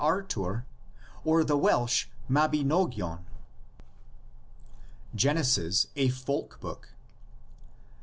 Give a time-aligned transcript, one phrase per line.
[0.03, 0.65] Arthur
[1.23, 3.19] or the Welsh Mabinogion.
[5.13, 6.89] GENESIS A FOLK BOOK.